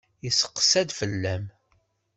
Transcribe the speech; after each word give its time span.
Yesteqsa-d 0.23 0.89
fell-am. 0.99 1.45